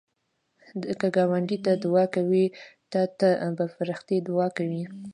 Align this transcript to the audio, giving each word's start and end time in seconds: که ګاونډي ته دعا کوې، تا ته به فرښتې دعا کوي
که 0.99 1.07
ګاونډي 1.15 1.57
ته 1.65 1.71
دعا 1.83 2.03
کوې، 2.15 2.45
تا 2.91 3.01
ته 3.19 3.29
به 3.57 3.65
فرښتې 3.75 4.17
دعا 4.27 4.47
کوي 4.57 4.83